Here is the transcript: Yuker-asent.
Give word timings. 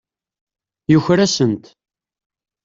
Yuker-asent. 0.91 1.65